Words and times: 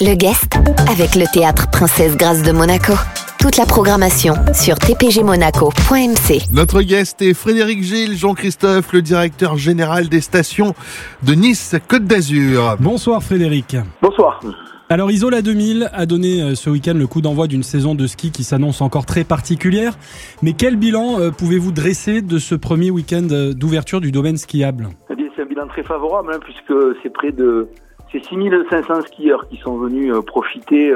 Le 0.00 0.14
guest 0.14 0.56
avec 0.90 1.14
le 1.14 1.24
théâtre 1.32 1.70
Princesse 1.70 2.16
Grâce 2.16 2.42
de 2.42 2.52
Monaco. 2.52 2.92
Toute 3.40 3.56
la 3.56 3.66
programmation 3.66 4.34
sur 4.54 4.76
tpgmonaco.mc. 4.76 6.52
Notre 6.52 6.82
guest 6.82 7.22
est 7.22 7.34
Frédéric 7.34 7.82
Gilles, 7.82 8.16
Jean-Christophe, 8.16 8.92
le 8.92 9.02
directeur 9.02 9.56
général 9.56 10.08
des 10.08 10.20
stations 10.20 10.74
de 11.22 11.34
Nice 11.34 11.76
Côte 11.88 12.04
d'Azur. 12.04 12.76
Bonsoir 12.80 13.22
Frédéric. 13.22 13.76
Bonsoir. 14.00 14.40
Alors 14.88 15.10
Isola 15.10 15.40
2000 15.40 15.88
a 15.92 16.04
donné 16.04 16.42
euh, 16.42 16.54
ce 16.54 16.68
week-end 16.68 16.94
le 16.94 17.06
coup 17.06 17.22
d'envoi 17.22 17.46
d'une 17.46 17.62
saison 17.62 17.94
de 17.94 18.06
ski 18.06 18.30
qui 18.30 18.44
s'annonce 18.44 18.82
encore 18.82 19.06
très 19.06 19.24
particulière. 19.24 19.94
Mais 20.42 20.52
quel 20.52 20.76
bilan 20.76 21.18
euh, 21.18 21.30
pouvez-vous 21.30 21.72
dresser 21.72 22.20
de 22.20 22.36
ce 22.38 22.54
premier 22.54 22.90
week-end 22.90 23.26
euh, 23.30 23.54
d'ouverture 23.54 24.02
du 24.02 24.12
domaine 24.12 24.36
skiable? 24.36 24.88
Eh 25.10 25.14
bien, 25.14 25.28
c'est 25.34 25.42
un 25.42 25.46
bilan 25.46 25.66
très 25.68 25.82
favorable 25.82 26.32
hein, 26.34 26.40
puisque 26.42 26.74
c'est 27.02 27.10
près 27.10 27.32
de 27.32 27.68
c'est 28.12 28.22
6500 28.24 29.02
skieurs 29.06 29.48
qui 29.48 29.56
sont 29.56 29.76
venus 29.78 30.12
profiter 30.26 30.92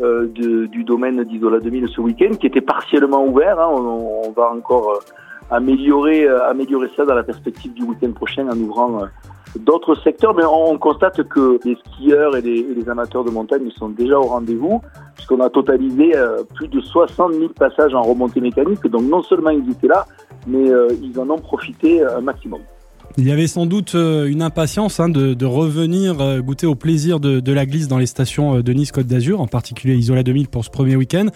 euh, 0.00 0.26
de, 0.34 0.64
du 0.64 0.82
domaine 0.82 1.22
d'Isola 1.24 1.60
2000 1.60 1.88
ce 1.88 2.00
week-end, 2.00 2.34
qui 2.40 2.46
était 2.46 2.62
partiellement 2.62 3.22
ouvert. 3.26 3.60
Hein. 3.60 3.68
On, 3.70 4.30
va 4.30 4.50
encore 4.50 4.92
euh, 4.92 5.54
améliorer, 5.54 6.26
euh, 6.26 6.38
ça 6.96 7.04
dans 7.04 7.14
la 7.14 7.22
perspective 7.22 7.74
du 7.74 7.82
week-end 7.82 8.12
prochain 8.12 8.48
en 8.48 8.56
ouvrant 8.56 9.02
d'autres 9.58 9.94
secteurs, 9.96 10.34
mais 10.34 10.44
on, 10.44 10.78
constate 10.78 11.22
que 11.24 11.58
les 11.66 11.76
skieurs 11.84 12.34
et 12.34 12.40
les, 12.40 12.88
amateurs 12.88 13.24
de 13.24 13.30
montagne 13.30 13.68
sont 13.72 13.90
déjà 13.90 14.18
au 14.18 14.22
rendez-vous, 14.22 14.80
puisqu'on 15.16 15.40
a 15.40 15.50
totalisé 15.50 16.12
plus 16.54 16.68
de 16.68 16.80
60 16.80 17.34
000 17.34 17.48
passages 17.50 17.94
en 17.94 18.02
remontée 18.02 18.40
mécanique. 18.40 18.86
Donc 18.86 19.02
non 19.02 19.22
seulement 19.22 19.50
ils 19.50 19.68
étaient 19.70 19.88
là, 19.88 20.06
mais 20.46 20.70
ils 21.02 21.18
en 21.20 21.28
ont 21.28 21.38
profité 21.38 22.02
un 22.02 22.20
maximum. 22.20 22.60
Il 23.18 23.26
y 23.26 23.32
avait 23.32 23.48
sans 23.48 23.66
doute 23.66 23.96
euh, 23.96 24.26
une 24.26 24.40
impatience 24.40 25.00
hein, 25.00 25.08
de, 25.08 25.44
revenir 25.44 26.20
euh, 26.20 26.40
goûter 26.40 26.66
au 26.66 26.76
plaisir 26.76 27.18
de, 27.18 27.52
la 27.52 27.66
glisse 27.66 27.88
dans 27.88 27.98
les 27.98 28.06
stations 28.06 28.58
euh, 28.58 28.62
de 28.62 28.72
Nice-Côte 28.72 29.06
d'Azur, 29.06 29.40
en 29.40 29.48
particulier 29.48 29.94
Isola 29.94 30.22
2000 30.22 30.48
pour 30.48 30.64
ce 30.64 30.70
premier 30.70 30.94
week-end. 30.94 31.26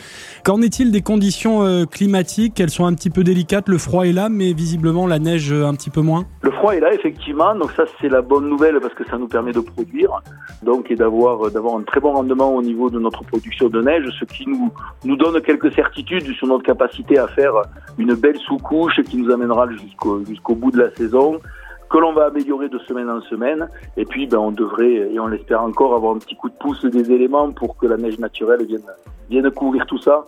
Qu'en 0.45 0.63
est-il 0.63 0.93
des 0.93 1.03
conditions 1.03 1.85
climatiques? 1.87 2.61
Elles 2.61 2.71
sont 2.71 2.87
un 2.87 2.95
petit 2.95 3.11
peu 3.11 3.25
délicates, 3.25 3.69
le 3.69 3.79
froid 3.79 4.07
est 4.07 4.13
là, 4.13 4.29
mais 4.29 4.53
visiblement 4.53 5.07
la 5.07 5.19
neige 5.19 5.53
un 5.53 5.75
petit 5.75 5.91
peu 5.91 6.01
moins. 6.01 6.27
Le 6.43 6.53
froid 6.53 6.75
est 6.75 6.81
là, 6.81 6.95
effectivement, 6.95 7.55
donc 7.57 7.73
ça 7.73 7.85
c'est 8.01 8.09
la 8.09 8.23
bonne 8.23 8.49
nouvelle 8.49 8.79
parce 8.81 8.95
que 8.95 9.05
ça 9.09 9.19
nous 9.19 9.29
permet 9.29 9.53
de 9.53 9.61
produire 9.61 10.23
donc, 10.63 10.91
et 10.91 10.97
d'avoir, 10.97 11.51
d'avoir 11.51 11.77
un 11.77 11.83
très 11.83 12.01
bon 12.01 12.13
rendement 12.13 12.55
au 12.55 12.63
niveau 12.63 12.89
de 12.89 12.99
notre 12.99 13.25
production 13.25 13.69
de 13.69 13.83
neige, 13.83 14.05
ce 14.19 14.25
qui 14.25 14.49
nous, 14.49 14.71
nous 15.05 15.17
donne 15.17 15.41
quelques 15.43 15.73
certitudes 15.75 16.33
sur 16.35 16.47
notre 16.47 16.63
capacité 16.63 17.19
à 17.19 17.27
faire 17.29 17.55
une 17.99 18.15
belle 18.15 18.39
sous-couche 18.39 19.03
qui 19.03 19.17
nous 19.17 19.31
amènera 19.31 19.69
jusqu'au, 19.71 20.25
jusqu'au 20.25 20.55
bout 20.55 20.71
de 20.71 20.79
la 20.79 20.95
saison 20.95 21.41
que 21.91 21.99
l'on 21.99 22.13
va 22.13 22.27
améliorer 22.27 22.69
de 22.69 22.79
semaine 22.81 23.09
en 23.11 23.21
semaine. 23.23 23.69
Et 23.97 24.05
puis, 24.05 24.27
ben, 24.27 24.39
on 24.39 24.53
devrait, 24.53 25.13
et 25.13 25.19
on 25.21 25.27
l'espère 25.27 25.63
encore, 25.63 25.95
avoir 25.95 26.15
un 26.15 26.19
petit 26.19 26.37
coup 26.37 26.49
de 26.49 26.55
pouce 26.55 26.85
des 26.85 27.11
éléments 27.11 27.51
pour 27.53 27.77
que 27.77 27.87
la 27.87 27.97
neige 27.97 28.19
naturelle 28.19 28.65
vienne, 28.67 28.83
vienne 29.31 29.51
couvrir 29.51 29.87
tout 29.87 29.99
ça. 29.99 30.25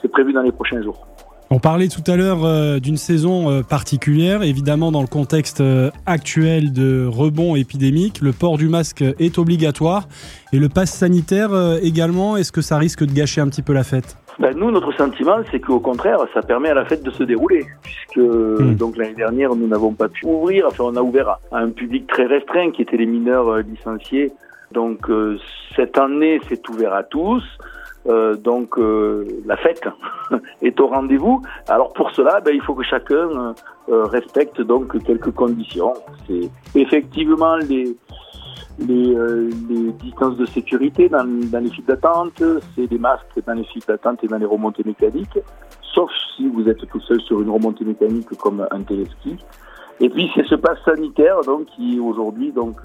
C'est 0.00 0.08
prévu 0.08 0.32
dans 0.32 0.42
les 0.42 0.52
prochains 0.52 0.82
jours. 0.82 1.06
On 1.52 1.58
parlait 1.58 1.88
tout 1.88 2.04
à 2.06 2.14
l'heure 2.14 2.44
euh, 2.44 2.78
d'une 2.78 2.96
saison 2.96 3.50
euh, 3.50 3.62
particulière, 3.64 4.44
évidemment 4.44 4.92
dans 4.92 5.00
le 5.00 5.08
contexte 5.08 5.60
euh, 5.60 5.90
actuel 6.06 6.72
de 6.72 7.06
rebond 7.10 7.56
épidémique, 7.56 8.20
le 8.20 8.32
port 8.32 8.56
du 8.56 8.68
masque 8.68 9.02
est 9.18 9.36
obligatoire 9.36 10.06
et 10.52 10.60
le 10.60 10.68
pass 10.68 10.92
sanitaire 10.92 11.50
également. 11.82 12.36
Est-ce 12.36 12.52
que 12.52 12.60
ça 12.60 12.78
risque 12.78 13.04
de 13.04 13.12
gâcher 13.12 13.40
un 13.40 13.48
petit 13.48 13.62
peu 13.62 13.72
la 13.72 13.82
fête? 13.82 14.16
Ben 14.40 14.56
nous, 14.56 14.70
notre 14.70 14.92
sentiment, 14.92 15.36
c'est 15.50 15.60
qu'au 15.60 15.78
contraire, 15.80 16.18
ça 16.34 16.42
permet 16.42 16.70
à 16.70 16.74
la 16.74 16.84
fête 16.84 17.02
de 17.02 17.10
se 17.10 17.22
dérouler, 17.22 17.64
puisque 17.82 18.16
hmm. 18.16 18.74
donc 18.74 18.96
l'année 18.96 19.14
dernière, 19.14 19.54
nous 19.54 19.68
n'avons 19.68 19.92
pas 19.92 20.08
pu 20.08 20.26
ouvrir. 20.26 20.66
Enfin, 20.66 20.84
on 20.84 20.96
a 20.96 21.02
ouvert 21.02 21.38
à 21.52 21.58
un 21.58 21.70
public 21.70 22.06
très 22.08 22.26
restreint, 22.26 22.72
qui 22.72 22.82
étaient 22.82 22.96
les 22.96 23.06
mineurs 23.06 23.58
licenciés. 23.58 24.32
Donc 24.72 25.08
cette 25.76 25.98
année, 25.98 26.40
c'est 26.48 26.68
ouvert 26.68 26.94
à 26.94 27.02
tous. 27.02 27.42
Euh, 28.06 28.34
donc 28.34 28.78
euh, 28.78 29.26
la 29.44 29.56
fête 29.58 29.86
est 30.62 30.80
au 30.80 30.86
rendez-vous. 30.86 31.42
Alors 31.68 31.92
pour 31.92 32.10
cela, 32.12 32.40
ben, 32.40 32.54
il 32.54 32.62
faut 32.62 32.74
que 32.74 32.84
chacun 32.84 33.54
euh, 33.88 34.04
respecte 34.04 34.60
donc 34.62 35.02
quelques 35.04 35.32
conditions. 35.32 35.92
C'est 36.26 36.50
effectivement 36.74 37.56
les 37.56 37.94
les, 38.86 39.14
les, 39.68 39.92
distances 39.92 40.36
de 40.36 40.46
sécurité 40.46 41.08
dans, 41.08 41.24
dans 41.24 41.62
les 41.62 41.70
files 41.70 41.84
d'attente, 41.84 42.42
c'est 42.74 42.86
des 42.86 42.98
masques 42.98 43.40
dans 43.46 43.54
les 43.54 43.64
files 43.64 43.82
d'attente 43.86 44.24
et 44.24 44.26
dans 44.26 44.38
les 44.38 44.46
remontées 44.46 44.84
mécaniques, 44.84 45.38
sauf 45.94 46.10
si 46.36 46.48
vous 46.48 46.68
êtes 46.68 46.86
tout 46.88 47.00
seul 47.00 47.20
sur 47.20 47.40
une 47.40 47.50
remontée 47.50 47.84
mécanique 47.84 48.28
comme 48.38 48.66
un 48.70 48.80
téléski. 48.82 49.36
Et 50.00 50.08
puis 50.08 50.30
c'est 50.34 50.46
ce 50.46 50.54
pass 50.54 50.78
sanitaire 50.84 51.42
donc 51.44 51.66
qui 51.66 51.96
est 51.96 52.00
aujourd'hui 52.00 52.52
donc 52.52 52.80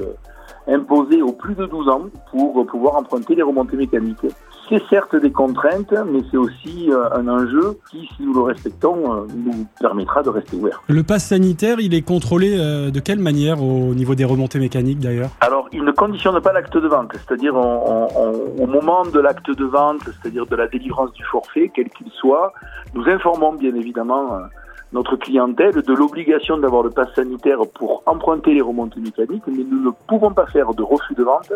imposé 0.68 1.22
aux 1.22 1.32
plus 1.32 1.56
de 1.56 1.66
12 1.66 1.90
ans 1.90 2.06
pour 2.32 2.66
pouvoir 2.66 2.98
emprunter 2.98 3.36
les 3.36 3.44
remontées 3.44 3.78
mécaniques. 3.78 4.26
C'est 4.68 4.82
certes 4.90 5.16
des 5.16 5.32
contraintes, 5.32 5.94
mais 6.08 6.22
c'est 6.32 6.38
aussi 6.38 6.92
euh, 6.92 7.08
un 7.12 7.28
enjeu 7.28 7.78
qui, 7.92 8.10
si 8.16 8.24
nous 8.24 8.34
le 8.34 8.42
respectons, 8.42 9.14
euh, 9.14 9.28
nous 9.36 9.68
permettra 9.80 10.24
de 10.24 10.30
rester 10.30 10.58
ouverts. 10.58 10.82
Le 10.88 11.04
pass 11.04 11.26
sanitaire, 11.26 11.80
il 11.80 11.94
est 11.94 12.02
contrôlé 12.02 12.58
euh, 12.58 12.90
de 12.90 13.00
quelle 13.00 13.20
manière 13.20 13.62
au 13.62 13.94
niveau 13.94 14.16
des 14.16 14.26
remontées 14.26 14.58
mécaniques 14.58 15.00
d'ailleurs? 15.00 15.30
Alors, 15.42 15.70
il 15.72 15.84
ne 15.84 15.92
conditionne 15.92 16.40
pas 16.42 16.52
l'acte 16.52 16.78
de 16.78 16.88
vente, 16.88 17.12
c'est-à-dire 17.14 17.56
au 17.56 18.68
moment 18.68 19.04
de 19.06 19.20
l'acte 19.20 19.52
de 19.52 19.66
vente, 19.66 20.02
c'est-à-dire 20.04 20.46
de 20.48 20.56
la 20.56 20.68
délivrance 20.68 21.12
du 21.14 21.24
forfait, 21.24 21.72
quel 21.74 21.90
qu'il 21.90 22.10
soit, 22.12 22.54
nous 22.94 23.08
informons 23.08 23.54
bien 23.54 23.76
évidemment 23.76 24.40
notre 24.94 25.16
clientèle 25.16 25.82
de 25.82 25.94
l'obligation 25.94 26.58
d'avoir 26.58 26.84
le 26.84 26.90
pass 26.90 27.10
sanitaire 27.16 27.60
pour 27.74 28.04
emprunter 28.06 28.54
les 28.54 28.62
remontées 28.62 29.00
mécaniques, 29.00 29.44
mais 29.48 29.64
nous 29.64 29.84
ne 29.84 29.92
pouvons 30.08 30.32
pas 30.32 30.46
faire 30.48 30.74
de 30.74 30.84
refus 30.84 31.16
de 31.16 31.24
vente 31.24 31.52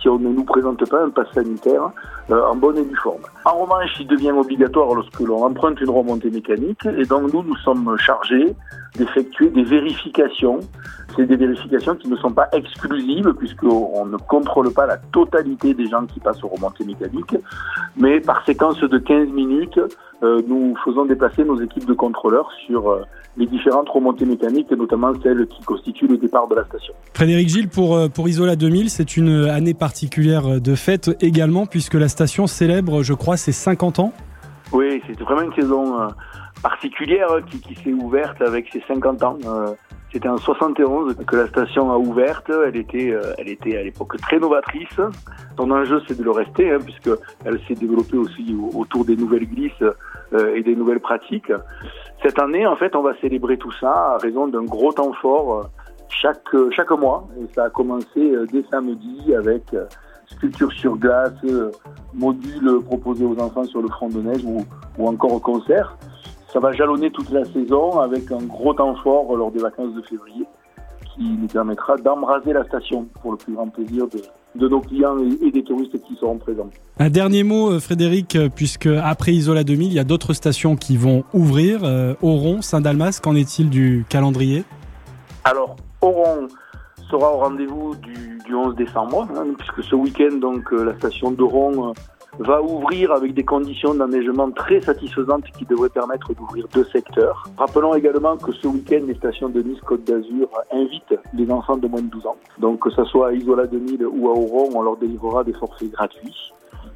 si 0.00 0.08
on 0.08 0.18
ne 0.18 0.28
nous 0.28 0.44
présente 0.44 0.88
pas 0.88 1.02
un 1.02 1.10
pass 1.10 1.26
sanitaire 1.32 1.90
euh, 2.30 2.46
en 2.46 2.56
bonne 2.56 2.78
et 2.78 2.84
due 2.84 2.96
forme. 2.96 3.22
En 3.44 3.58
revanche, 3.58 3.90
il 4.00 4.06
devient 4.06 4.32
obligatoire 4.32 4.94
lorsque 4.94 5.20
l'on 5.20 5.44
emprunte 5.44 5.80
une 5.80 5.90
remontée 5.90 6.30
mécanique, 6.30 6.86
et 6.86 7.04
donc 7.04 7.32
nous, 7.32 7.42
nous 7.42 7.56
sommes 7.56 7.96
chargés 7.98 8.54
d'effectuer 8.96 9.48
des 9.50 9.64
vérifications. 9.64 10.60
C'est 11.16 11.26
des 11.26 11.36
vérifications 11.36 11.94
qui 11.94 12.08
ne 12.08 12.16
sont 12.16 12.30
pas 12.30 12.48
exclusives, 12.52 13.32
puisqu'on 13.38 14.06
ne 14.06 14.16
contrôle 14.16 14.72
pas 14.72 14.86
la 14.86 14.96
totalité 14.96 15.74
des 15.74 15.86
gens 15.86 16.06
qui 16.06 16.20
passent 16.20 16.42
aux 16.42 16.48
remontées 16.48 16.84
mécaniques, 16.84 17.36
mais 17.96 18.20
par 18.20 18.44
séquence 18.44 18.80
de 18.80 18.98
15 18.98 19.28
minutes, 19.28 19.78
euh, 20.22 20.40
nous 20.48 20.74
faisons 20.84 21.04
déplacer 21.04 21.44
nos 21.44 21.60
équipes 21.60 21.86
de 21.86 21.92
contrôleurs 21.92 22.50
sur 22.66 22.88
euh, 22.88 23.02
les 23.36 23.46
différentes 23.46 23.88
remontées 23.88 24.24
mécaniques, 24.24 24.70
notamment 24.70 25.12
celles 25.22 25.46
qui 25.46 25.62
constituent 25.64 26.06
le 26.06 26.16
départ 26.16 26.48
de 26.48 26.54
la 26.54 26.64
station. 26.64 26.94
Frédéric 27.12 27.48
Gilles, 27.48 27.68
pour, 27.68 27.96
euh, 27.96 28.08
pour 28.08 28.28
Isola 28.28 28.56
2000, 28.56 28.90
c'est 28.90 29.16
une 29.16 29.46
année 29.48 29.74
particulière 29.74 30.60
de 30.60 30.74
fête 30.74 31.10
également, 31.20 31.66
puisque 31.66 31.94
la 31.94 32.08
station 32.08 32.46
célèbre, 32.46 33.02
je 33.02 33.12
crois, 33.12 33.36
ses 33.36 33.52
50 33.52 33.98
ans. 33.98 34.12
Oui, 34.72 35.02
c'est 35.06 35.20
vraiment 35.20 35.42
une 35.42 35.54
saison 35.54 36.08
particulière 36.62 37.28
qui, 37.50 37.60
qui 37.60 37.74
s'est 37.74 37.92
ouverte 37.92 38.40
avec 38.40 38.68
ses 38.72 38.82
50 38.88 39.22
ans. 39.22 39.38
C'était 40.14 40.28
en 40.28 40.36
71 40.36 41.16
que 41.26 41.34
la 41.34 41.48
station 41.48 41.90
a 41.90 41.98
ouverte. 41.98 42.48
Elle 42.48 42.76
était, 42.76 43.10
euh, 43.10 43.34
elle 43.36 43.48
était 43.48 43.76
à 43.76 43.82
l'époque 43.82 44.16
très 44.18 44.38
novatrice. 44.38 45.00
Son 45.58 45.70
enjeu, 45.72 46.00
c'est 46.06 46.16
de 46.16 46.22
le 46.22 46.30
rester, 46.30 46.70
hein, 46.70 46.78
puisque 46.80 47.10
s'est 47.66 47.74
développée 47.74 48.16
aussi 48.16 48.56
autour 48.74 49.04
des 49.04 49.16
nouvelles 49.16 49.48
glisses 49.48 49.72
euh, 49.82 50.54
et 50.54 50.62
des 50.62 50.76
nouvelles 50.76 51.00
pratiques. 51.00 51.50
Cette 52.22 52.38
année, 52.38 52.64
en 52.64 52.76
fait, 52.76 52.94
on 52.94 53.02
va 53.02 53.18
célébrer 53.20 53.56
tout 53.56 53.72
ça 53.72 54.14
à 54.14 54.18
raison 54.18 54.46
d'un 54.46 54.62
gros 54.62 54.92
temps 54.92 55.12
fort 55.14 55.52
euh, 55.52 55.62
chaque 56.08 56.46
chaque 56.70 56.92
mois. 56.92 57.26
Et 57.40 57.52
ça 57.52 57.64
a 57.64 57.70
commencé 57.70 58.36
dès 58.52 58.62
samedi 58.70 59.34
avec 59.34 59.62
sculpture 60.28 60.70
sur 60.74 60.96
glace, 60.96 61.44
modules 62.12 62.78
proposés 62.84 63.24
aux 63.24 63.40
enfants 63.40 63.64
sur 63.64 63.82
le 63.82 63.88
front 63.88 64.10
de 64.10 64.20
neige 64.20 64.44
ou 64.44 65.08
encore 65.08 65.32
au 65.32 65.40
concert 65.40 65.96
ça 66.54 66.60
va 66.60 66.72
jalonner 66.72 67.10
toute 67.10 67.30
la 67.30 67.44
saison 67.44 67.98
avec 67.98 68.30
un 68.30 68.42
gros 68.42 68.72
temps 68.72 68.94
fort 69.02 69.36
lors 69.36 69.50
des 69.50 69.58
vacances 69.58 69.92
de 69.92 70.02
février 70.02 70.46
qui 71.12 71.22
nous 71.22 71.48
permettra 71.48 71.96
d'embraser 71.96 72.52
la 72.52 72.64
station 72.64 73.06
pour 73.20 73.32
le 73.32 73.36
plus 73.36 73.54
grand 73.54 73.68
plaisir 73.68 74.06
de, 74.54 74.68
nos 74.68 74.80
clients 74.80 75.16
et, 75.42 75.50
des 75.50 75.64
touristes 75.64 76.00
qui 76.02 76.14
seront 76.14 76.38
présents. 76.38 76.70
Un 76.98 77.10
dernier 77.10 77.42
mot, 77.42 77.72
euh, 77.72 77.80
Frédéric, 77.80 78.36
euh, 78.36 78.48
puisque 78.54 78.86
après 78.86 79.32
Isola 79.32 79.64
2000, 79.64 79.88
il 79.88 79.94
y 79.94 79.98
a 79.98 80.04
d'autres 80.04 80.32
stations 80.32 80.76
qui 80.76 80.96
vont 80.96 81.24
ouvrir. 81.32 81.80
Euh, 81.82 82.14
Oron, 82.22 82.62
Saint-Dalmas, 82.62 83.20
qu'en 83.22 83.34
est-il 83.34 83.68
du 83.68 84.04
calendrier? 84.08 84.64
Alors, 85.44 85.76
Oron 86.00 86.48
sera 87.10 87.32
au 87.32 87.38
rendez-vous 87.38 87.96
du, 87.96 88.40
11 88.52 88.76
décembre, 88.76 89.26
hein, 89.36 89.46
puisque 89.58 89.82
ce 89.82 89.96
week-end, 89.96 90.36
donc, 90.40 90.70
la 90.70 90.96
station 90.96 91.32
d'Oron 91.32 91.92
va 92.38 92.62
ouvrir 92.62 93.12
avec 93.12 93.34
des 93.34 93.44
conditions 93.44 93.94
d'enneigement 93.94 94.50
très 94.50 94.80
satisfaisantes 94.80 95.44
qui 95.56 95.64
devraient 95.64 95.88
permettre 95.88 96.34
d'ouvrir 96.34 96.66
deux 96.72 96.84
secteurs. 96.84 97.44
Rappelons 97.56 97.94
également 97.94 98.36
que 98.36 98.52
ce 98.52 98.66
week-end, 98.66 99.00
les 99.06 99.14
stations 99.14 99.48
de 99.48 99.62
Nice 99.62 99.80
Côte 99.80 100.04
d'Azur 100.04 100.48
invitent 100.72 101.14
les 101.32 101.50
enfants 101.50 101.76
de 101.76 101.86
moins 101.86 102.02
de 102.02 102.08
12 102.08 102.26
ans. 102.26 102.36
Donc 102.58 102.80
que 102.80 102.90
ce 102.90 103.04
soit 103.04 103.28
à 103.28 103.32
Isola 103.32 103.66
2000 103.66 104.06
ou 104.06 104.28
à 104.28 104.32
Auron, 104.32 104.70
on 104.74 104.82
leur 104.82 104.96
délivrera 104.96 105.44
des 105.44 105.52
forfaits 105.52 105.90
gratuits. 105.90 106.52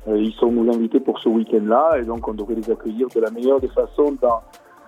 Euh, 0.09 0.19
ils 0.19 0.33
sont 0.33 0.51
nous 0.51 0.71
invités 0.73 1.01
pour 1.01 1.19
ce 1.19 1.29
week-end-là 1.29 1.99
et 1.99 2.05
donc 2.05 2.27
on 2.29 2.35
devrait 2.35 2.55
les 2.55 2.71
accueillir 2.71 3.09
de 3.15 3.21
la 3.21 3.31
meilleure 3.31 3.61
des 3.61 3.69
façons 3.69 4.15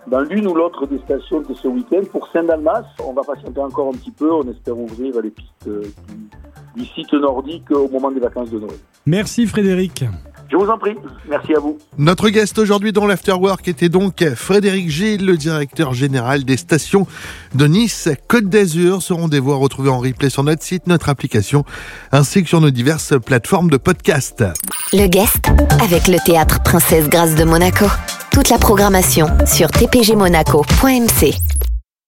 dans 0.06 0.20
l'une 0.20 0.46
ou 0.46 0.54
l'autre 0.54 0.86
des 0.86 0.98
stations 0.98 1.40
de 1.40 1.54
ce 1.54 1.68
week-end. 1.68 2.02
Pour 2.10 2.28
Saint-Dalmas, 2.28 2.84
on 3.04 3.12
va 3.12 3.22
patienter 3.22 3.60
encore 3.60 3.88
un 3.88 3.96
petit 3.96 4.10
peu. 4.10 4.32
On 4.32 4.42
espère 4.48 4.78
ouvrir 4.78 5.20
les 5.20 5.30
pistes 5.30 5.68
du 5.68 6.30
du 6.74 6.84
site 6.84 7.12
nordique 7.12 7.70
au 7.70 7.88
moment 7.88 8.10
des 8.10 8.20
vacances 8.20 8.50
de 8.50 8.58
Noël. 8.58 8.78
Merci 9.06 9.46
Frédéric. 9.46 10.04
Je 10.50 10.56
vous 10.56 10.68
en 10.68 10.78
prie, 10.78 10.96
merci 11.28 11.54
à 11.54 11.60
vous. 11.60 11.78
Notre 11.96 12.28
guest 12.28 12.58
aujourd'hui 12.58 12.92
dans 12.92 13.06
l'Afterwork 13.06 13.68
était 13.68 13.88
donc 13.88 14.24
Frédéric 14.34 14.90
Gilles, 14.90 15.24
le 15.24 15.36
directeur 15.36 15.94
général 15.94 16.44
des 16.44 16.56
stations 16.56 17.06
de 17.54 17.66
Nice 17.66 18.08
Côte 18.26 18.46
d'Azur. 18.46 19.00
Ce 19.00 19.12
rendez-vous 19.12 19.52
à 19.52 19.56
retrouver 19.56 19.90
en 19.90 20.00
replay 20.00 20.28
sur 20.28 20.42
notre 20.42 20.62
site, 20.62 20.88
notre 20.88 21.08
application, 21.08 21.64
ainsi 22.10 22.42
que 22.42 22.48
sur 22.48 22.60
nos 22.60 22.70
diverses 22.70 23.14
plateformes 23.20 23.70
de 23.70 23.76
podcast. 23.76 24.44
Le 24.92 25.06
guest 25.06 25.46
avec 25.82 26.08
le 26.08 26.18
théâtre 26.24 26.60
Princesse 26.64 27.08
Grâce 27.08 27.36
de 27.36 27.44
Monaco. 27.44 27.86
Toute 28.32 28.48
la 28.48 28.58
programmation 28.58 29.26
sur 29.46 29.68
tpgmonaco.mc. 29.68 31.59